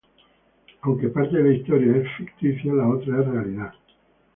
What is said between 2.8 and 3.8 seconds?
otra es realidad.